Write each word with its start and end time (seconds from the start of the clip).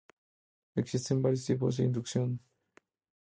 Existen 0.73 1.21
varios 1.21 1.45
tipos 1.45 1.77
de 1.77 1.83
inducción. 1.83 2.39